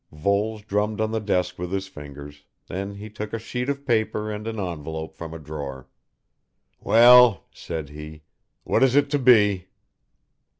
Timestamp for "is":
8.81-8.95